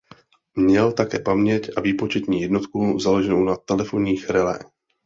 [0.55, 4.59] Měl také paměť a výpočetní jednotku založenou na telefonních relé.